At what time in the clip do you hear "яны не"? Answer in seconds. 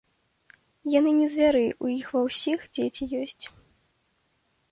0.93-1.25